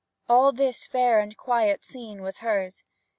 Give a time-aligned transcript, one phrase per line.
[0.27, 2.83] All this fair and quiet scene was hers.